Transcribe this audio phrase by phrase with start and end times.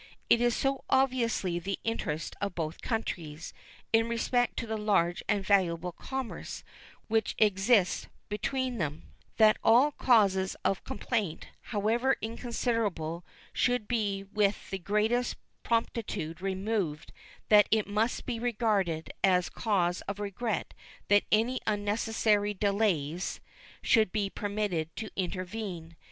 [0.31, 3.53] It is so obviously the interest of both countries,
[3.93, 6.63] in respect to the large and valuable commerce
[7.07, 14.79] which exists between them, that all causes of complaint, however inconsiderable, should be with the
[14.79, 17.13] greatest promptitude removed
[17.49, 20.73] that it must be regarded as cause of regret
[21.09, 23.39] that any unnecessary delays
[23.83, 25.95] should be permitted to intervene.